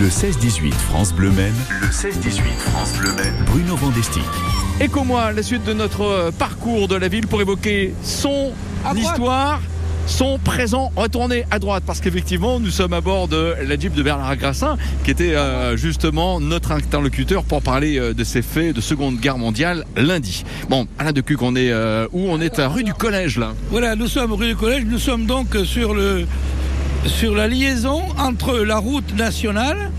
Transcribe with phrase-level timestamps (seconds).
[0.00, 1.54] Le 16-18 France Bleu Maine.
[1.82, 3.34] Le 16-18 France Bleu Maine.
[3.44, 4.24] Bruno Vandestick.
[4.80, 8.52] Et comme moi, la suite de notre euh, parcours de la ville pour évoquer son
[8.96, 9.60] histoire,
[10.06, 10.90] son présent.
[11.12, 14.78] Tourner à droite parce qu'effectivement, nous sommes à bord de la Jeep de Bernard Grassin,
[15.04, 19.36] qui était euh, justement notre interlocuteur pour parler euh, de ces faits de Seconde Guerre
[19.36, 20.44] mondiale lundi.
[20.70, 22.28] Bon, Alain de Cuc, on est euh, où?
[22.30, 23.52] On est à rue du Collège là.
[23.70, 26.24] Voilà, nous sommes rue du Collège, nous sommes donc sur le
[27.06, 29.90] sur la liaison entre la route nationale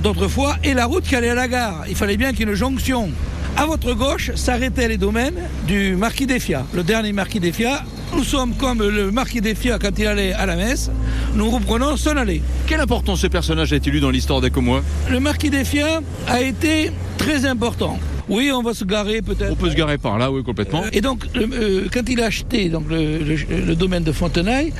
[0.00, 1.84] d'autrefois et la route qui allait à la gare.
[1.88, 3.10] Il fallait bien qu'il y ait une jonction.
[3.56, 7.84] À votre gauche s'arrêtaient les domaines du marquis d'Effia, le dernier marquis d'Effia.
[8.14, 10.90] Nous sommes comme le marquis d'Effia quand il allait à la messe.
[11.34, 12.42] Nous reprenons son allée.
[12.66, 17.46] Quelle importance ce personnage a-t-il eu dans l'histoire d'Ecomois Le marquis d'Effia a été très
[17.46, 17.98] important.
[18.28, 19.52] Oui, on va se garer peut-être.
[19.52, 20.82] On peut se garer par là, oui, complètement.
[20.92, 24.72] Et donc, le- euh, quand il a acheté donc, le, le- le domaine de Fontenay,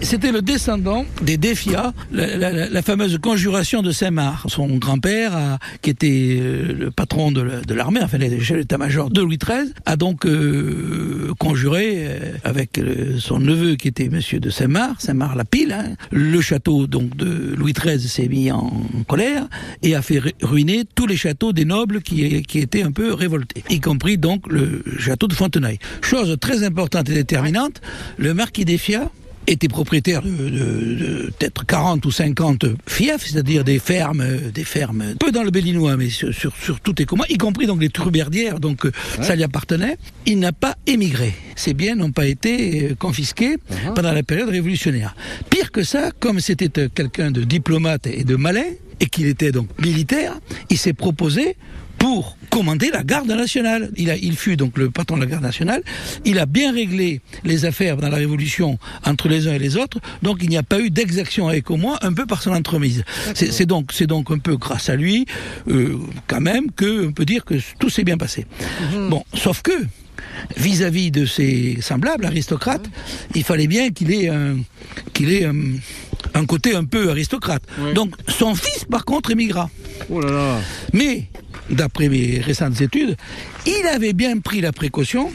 [0.00, 4.50] c'était le descendant des Défia, la, la- la fameuse conjuration de Saint-Marc.
[4.50, 9.10] Son grand-père, qui était euh, le patron de la- de l'armée, enfin le chef d'état-major
[9.10, 14.40] de Louis XIII, a donc euh, conjuré euh, avec euh, son neveu qui était monsieur
[14.40, 15.72] de Saint-Marc, Saint-Marc la pile.
[15.72, 15.94] hein.
[16.10, 18.70] Le château donc de Louis XIII s'est mis en
[19.08, 19.46] colère
[19.82, 23.12] et a fait ru- ruiner tous les châteaux des nobles qui, qui étaient un peu
[23.14, 25.78] révoltés, y compris donc le château de Fontenay.
[26.02, 27.80] Chose très importante et déterminante,
[28.18, 29.10] le marquis d'Effia
[29.48, 30.50] était propriétaire de, de-
[30.94, 34.24] de peut-être 40 ou 50 fiefs, c'est-à-dire des fermes,
[34.54, 37.66] des fermes, peu dans le Bellinois, mais sur, sur, sur tout et comment, y compris
[37.66, 39.96] donc les Turberdières, donc euh, ça lui appartenait.
[40.26, 41.34] Il n'a pas émigré.
[41.56, 43.56] Ses biens n'ont pas été euh, confisqués
[43.96, 45.16] pendant la période révolutionnaire.
[45.50, 48.62] Pire que ça, comme c'était euh, quelqu'un de diplomate et de malin,
[49.00, 50.34] et qu'il était donc militaire,
[50.70, 51.56] il s'est proposé
[52.02, 53.92] pour commander la garde nationale.
[53.96, 55.84] Il, a, il fut donc le patron de la garde nationale.
[56.24, 60.00] Il a bien réglé les affaires dans la Révolution entre les uns et les autres.
[60.20, 63.04] Donc il n'y a pas eu d'exaction avec au moins un peu par son entremise.
[63.34, 65.26] C'est donc, c'est donc un peu grâce à lui,
[65.68, 68.46] euh, quand même, que on peut dire que tout s'est bien passé.
[69.08, 69.70] Bon, sauf que
[70.56, 72.86] vis-à-vis de ses semblables aristocrates,
[73.36, 74.56] il fallait bien qu'il ait un,
[75.12, 75.54] qu'il ait un,
[76.34, 77.62] un côté un peu aristocrate.
[77.94, 79.70] Donc son fils, par contre, émigra.
[80.10, 80.60] Oh là là.
[80.92, 81.28] Mais,
[81.72, 83.16] d'après mes récentes études,
[83.66, 85.32] il avait bien pris la précaution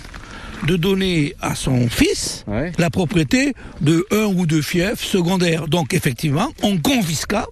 [0.66, 2.72] de donner à son fils Ouais.
[2.78, 5.68] la propriété de un ou deux fiefs secondaires.
[5.68, 7.46] Donc effectivement, on confisqua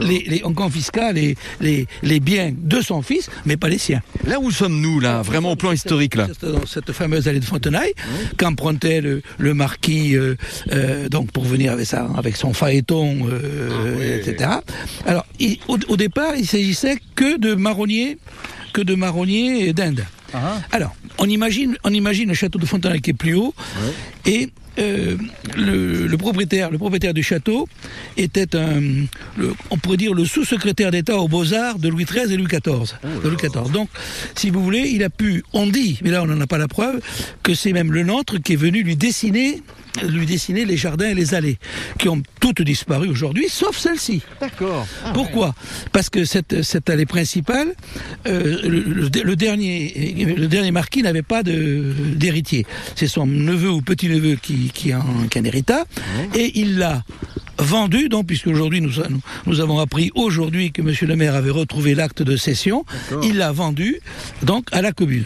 [0.00, 4.00] les, les- on confisqua les, les, les biens de son fils, mais pas les siens.
[4.26, 7.44] Là où sommes-nous là Vraiment au plan historique là Cette, dans cette fameuse allée de
[7.44, 7.94] Fontenay,
[8.38, 10.36] qu'empruntait le, le marquis euh,
[10.72, 14.50] euh, donc pour venir avec, ça, avec son phaéton, euh, etc.
[15.04, 18.18] Alors, il- au, au départ, il s'agissait que de marronniers,
[18.72, 20.04] que de marronniers d'Inde.
[20.72, 23.54] Alors, on imagine, on imagine le château de Fontenay qui est plus haut,
[24.24, 25.16] et euh,
[25.56, 27.68] le, le propriétaire, le propriétaire du château
[28.16, 28.80] était un,
[29.36, 32.94] le- on pourrait dire le sous-secrétaire d'État aux Beaux-Arts de Louis XIII et Louis XIV.
[33.22, 33.70] de Louis XIV.
[33.72, 33.88] Donc,
[34.34, 36.68] si vous voulez, il a pu, on dit, mais là on n'en a pas la
[36.68, 37.00] preuve,
[37.42, 39.62] que c'est même le nôtre qui est venu lui dessiner,
[40.06, 41.58] lui dessiner les jardins et les allées,
[41.98, 44.20] qui ont toutes disparu aujourd'hui, sauf celle-ci.
[44.40, 44.86] D'accord.
[45.14, 45.54] Pourquoi?
[45.92, 47.74] Parce que cette, cette allée principale,
[48.26, 52.66] euh, le, le- le dernier, le dernier marquis n'avait pas d'héritier.
[52.94, 54.92] C'est son neveu ou petit-neveu qui, qui,
[55.30, 55.84] qui en hérita,
[56.34, 57.02] et il l'a
[57.58, 61.50] vendu, donc, puisque aujourd'hui nous, nous, nous avons appris aujourd'hui que Monsieur le maire avait
[61.50, 62.84] retrouvé l'acte de cession,
[63.22, 64.00] il l'a vendu
[64.42, 65.24] donc à la commune.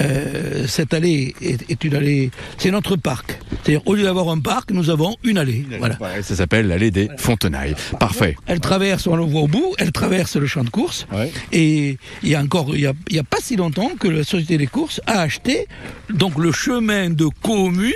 [0.00, 3.38] Euh, cette allée est, est une allée, c'est notre parc.
[3.62, 5.64] C'est-à-dire, au lieu d'avoir un parc, nous avons une allée.
[5.78, 5.98] Voilà.
[6.22, 7.74] Ça s'appelle l'allée des Fontenailles.
[8.00, 8.36] Parfait.
[8.46, 11.06] Elle traverse, on le voit au bout, elle traverse le champ de course.
[11.12, 11.30] Ouais.
[11.52, 14.08] Et il y a encore, il y a, il y a pas si longtemps que
[14.08, 15.66] la Société des courses a acheté
[16.10, 17.92] donc le chemin de commune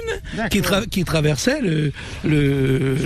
[0.51, 1.93] qui, tra- qui traversait le,
[2.25, 2.97] le,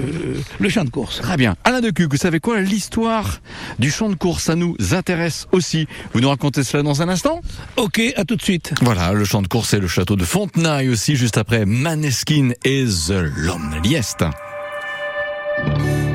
[0.59, 1.21] le champ de course.
[1.21, 1.56] Très bien.
[1.65, 2.61] Alain de Cuc, vous savez quoi?
[2.61, 3.41] L'histoire
[3.79, 5.87] du champ de course, ça nous intéresse aussi.
[6.12, 7.41] Vous nous racontez cela dans un instant?
[7.77, 8.73] Ok, à tout de suite.
[8.83, 12.87] Voilà, le champ de course et le château de Fontenay aussi, juste après Maneskin et
[12.87, 14.25] The Loneliest.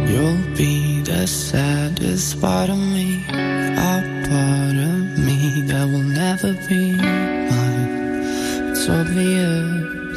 [0.07, 6.95] You'll be the saddest part of me, a part of me that will never be
[6.95, 8.23] mine.
[8.71, 10.15] It's obvious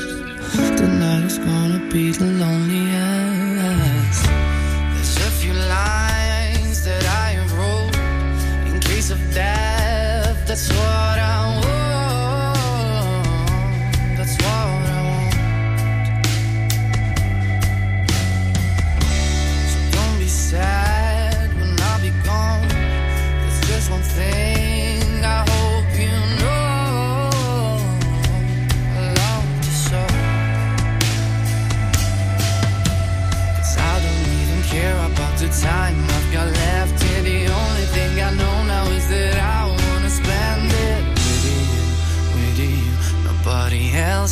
[0.78, 2.87] tonight is gonna be the loneliest.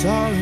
[0.00, 0.40] sorry,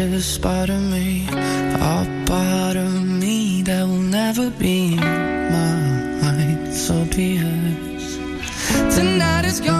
[0.00, 6.72] saddest part of me, a part of me that will never be mine.
[6.72, 8.94] So be it.
[8.96, 9.79] Tonight is gonna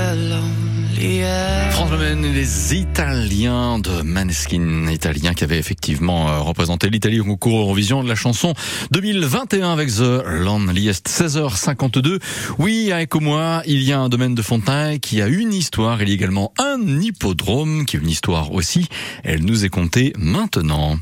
[0.00, 1.72] be the loneliest.
[1.72, 7.20] France Bleu Maine et les Italiens de Maneskin, Italiens qui avaient effectivement euh, représenté l'Italie
[7.20, 8.54] au concours Eurovision de la chanson
[8.90, 12.18] 2021 avec The Loneliest 16h52.
[12.58, 16.02] Oui, avec moi, il y a un domaine de Fontaine qui a une histoire.
[16.02, 18.88] Il y a également un hippodrome qui a une histoire aussi.
[19.24, 20.98] Elle nous est contée maintenant.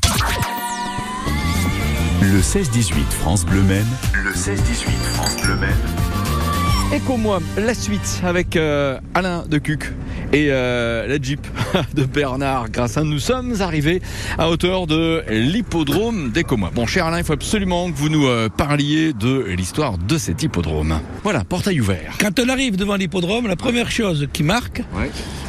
[2.21, 3.87] Le 16-18 France Bleu Maine.
[4.13, 4.57] Le 16-18
[5.13, 6.08] France Bleu Maine.
[6.91, 9.91] Et comme moi, la suite avec euh, Alain de Cuc
[10.33, 11.45] et euh, la Jeep
[11.93, 13.03] de Bernard Grassin.
[13.03, 14.01] Nous sommes arrivés
[14.39, 16.71] à hauteur de l'hippodrome d'Ecomois.
[16.73, 20.41] Bon, cher Alain, il faut absolument que vous nous euh, parliez de l'histoire de cet
[20.41, 20.99] hippodrome.
[21.23, 22.13] Voilà, portail ouvert.
[22.19, 24.81] Quand on arrive devant l'hippodrome, la première chose qui marque,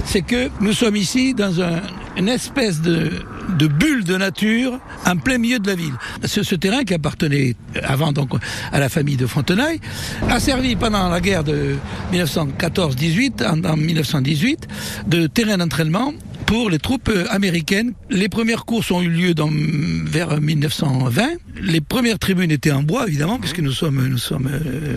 [0.04, 1.80] c'est que nous sommes ici dans un-
[2.18, 3.10] une espèce de,
[3.58, 5.94] de bulle de nature en plein milieu de la ville.
[6.24, 8.30] Ce, terrain qui appartenait avant donc
[8.72, 9.80] à la famille de Fontenay
[10.28, 11.76] a servi pendant la guerre de
[12.12, 14.68] 1914-18, en, en 1918,
[15.06, 16.12] de terrain d'entraînement
[16.50, 17.92] pour les troupes américaines.
[18.10, 19.48] Les premières courses ont eu lieu dans,
[20.04, 21.22] vers 1920.
[21.62, 24.96] Les premières tribunes étaient en bois, évidemment, puisque nous sommes, nous sommes, euh,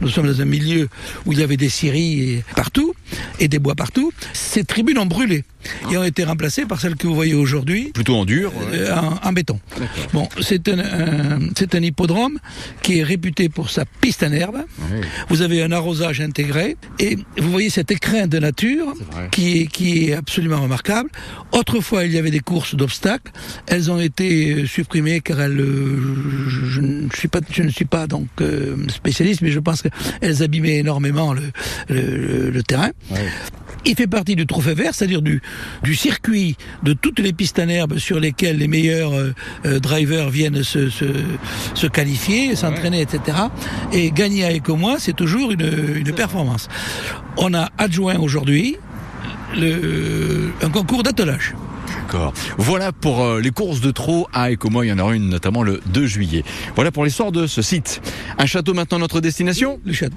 [0.00, 0.88] nous sommes dans un milieu
[1.26, 2.94] où il y avait des scieries partout
[3.38, 4.12] et des bois partout.
[4.32, 5.44] Ces tribunes ont brûlé
[5.90, 8.52] et ont été remplacées par celles que vous voyez aujourd'hui Plutôt en dur.
[8.56, 8.78] ouais.
[8.80, 9.58] euh, en, en béton.
[10.12, 12.38] Bon, c'est un, un- c'est un hippodrome
[12.82, 14.58] qui est réputé pour sa piste en herbe.
[15.30, 18.92] Vous avez un arrosage intégré et vous voyez cet écrin de nature
[19.30, 21.08] qui est, qui est absolument remarquable.
[21.52, 23.32] Autrefois, il y avait des courses d'obstacles.
[23.66, 27.70] Elles ont été euh, supprimées car elles, euh, je, je ne suis pas, je ne
[27.70, 31.42] suis pas donc euh, spécialiste, mais je pense qu'elles abîmaient énormément le,
[31.88, 32.90] le- le terrain.
[33.86, 35.42] Il fait partie du trophée vert, c'est-à-dire du,
[35.82, 39.34] du circuit de toutes les pistes en herbe sur lesquelles les meilleurs euh,
[39.66, 41.04] euh, drivers viennent se, se,
[41.74, 43.36] se qualifier, s'entraîner, etc.
[43.92, 46.68] Et gagner avec moi, c'est toujours une, une performance.
[47.36, 48.76] On a adjoint aujourd'hui
[49.54, 51.54] le, un concours d'attelage.
[52.58, 54.86] Voilà pour euh, les courses de trot à Écomois.
[54.86, 56.44] Il y en aura une notamment le 2 juillet.
[56.74, 58.00] Voilà pour l'histoire de ce site.
[58.38, 60.16] Un château maintenant notre destination Le château.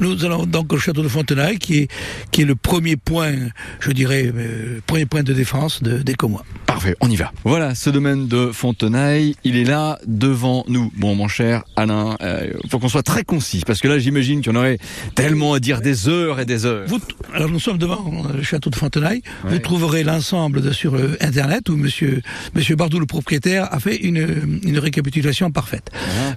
[0.00, 3.34] Nous allons donc au château de Fontenay, qui est, le premier point,
[3.80, 6.44] je dirais, euh, premier point de défense d'Écomois.
[6.78, 7.32] Parfait, on y va.
[7.42, 10.92] Voilà, ce domaine de Fontenailles, il est là devant nous.
[10.94, 14.52] Bon, mon cher Alain, euh, faut qu'on soit très concis, parce que là, j'imagine qu'il
[14.52, 14.78] y en aurait
[15.16, 16.84] tellement à dire des heures et des heures.
[16.86, 17.00] Vous,
[17.34, 19.22] alors nous sommes devant le château de Fontenay.
[19.42, 22.22] Vous trouverez l'ensemble sur euh, Internet où Monsieur
[22.54, 25.90] Monsieur Bardou, le propriétaire, a fait une, une récapitulation parfaite.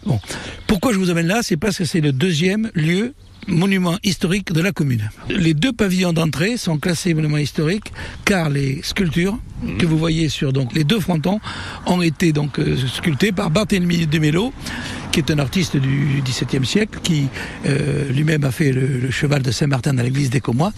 [0.08, 0.20] Bon,
[0.66, 3.14] pourquoi je vous amène là, c'est parce que c'est le deuxième lieu
[3.48, 5.10] monument historique de la commune.
[5.30, 7.92] Les deux pavillons d'entrée sont classés monuments historiques
[8.26, 9.38] car les sculptures
[9.80, 11.40] que vous voyez sur donc les deux frontons
[11.86, 14.54] ont été donc euh, sculptées par Barthélemy de Mello
[15.12, 17.28] qui est un artiste du XVIIe siècle, qui
[17.66, 20.72] euh, lui-même a fait le, le cheval de Saint-Martin dans l'église des Comois,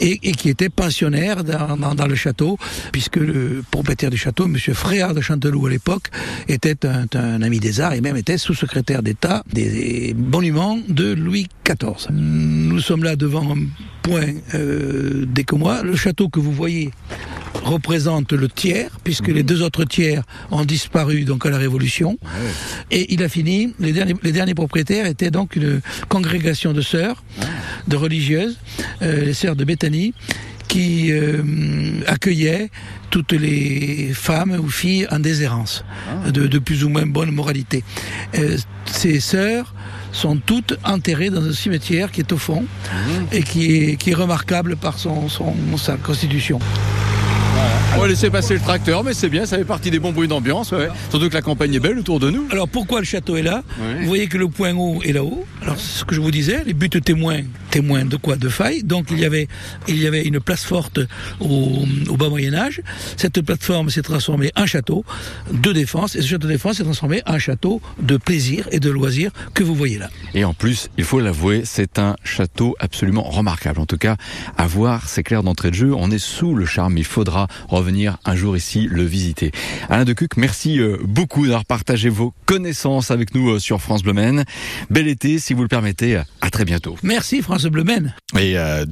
[0.00, 2.58] et, et qui était pensionnaire dans, dans- dans le château,
[2.92, 4.58] puisque le propriétaire du château, M.
[4.74, 6.08] Fréard de Chanteloup à l'époque,
[6.46, 11.46] était un, un ami des arts et même était sous-secrétaire d'État des monuments de Louis
[11.64, 11.99] XIV.
[12.10, 13.58] Nous sommes là devant un
[14.02, 15.82] point euh, des Comois.
[15.82, 16.90] Le château que vous voyez
[17.64, 22.18] représente le tiers, puisque les deux autres tiers ont disparu donc à la Révolution.
[22.90, 27.22] Et il a fini, les derniers, les derniers propriétaires étaient donc une congrégation de sœurs,
[27.88, 28.58] de religieuses,
[29.02, 30.14] euh, les sœurs de Béthanie,
[30.68, 31.42] qui euh,
[32.06, 32.70] accueillaient
[33.10, 35.84] toutes les femmes ou filles en déshérence,
[36.32, 37.82] de, de plus ou moins bonne moralité.
[38.38, 39.74] Euh, ces sœurs
[40.12, 42.64] sont toutes enterrées dans un cimetière qui est au fond
[43.32, 46.58] et qui est, qui est remarquable par son, son, sa constitution.
[47.96, 50.28] On va laisser passer le tracteur, mais c'est bien, ça fait partie des bons bruits
[50.28, 50.72] d'ambiance.
[50.72, 50.88] ouais.
[51.10, 52.46] Surtout que la campagne est belle autour de nous.
[52.50, 53.62] Alors pourquoi le château est là.
[54.00, 55.44] Vous voyez que le point haut est là-haut.
[55.60, 58.84] Alors c'est ce que je vous disais, les buts témoins, témoins de quoi De faille.
[58.84, 59.48] Donc il y avait,
[59.86, 61.00] il y avait une place forte
[61.40, 62.80] au, au bas Moyen Âge.
[63.16, 65.04] Cette plateforme s'est transformée en château
[65.52, 68.88] de défense et ce château de défense s'est transformé en château de plaisir et de
[68.90, 70.08] loisir que vous voyez là.
[70.32, 73.80] Et en plus, il faut l'avouer, c'est un château absolument remarquable.
[73.80, 74.16] En tout cas,
[74.56, 76.96] à voir, c'est clair d'entrée de jeu, on est sous le charme.
[76.96, 77.48] Il faudra
[77.80, 79.52] revenir un jour ici le visiter.
[79.88, 84.02] Alain de Cuc, merci euh, beaucoup d'avoir partagé vos connaissances avec nous euh, sur France
[84.02, 84.44] Bleu Maine.
[84.90, 86.20] Bel été, si vous le permettez.
[86.42, 86.96] À très bientôt.
[87.02, 88.14] Merci France Bleu Maine.
[88.38, 88.88] Et euh, de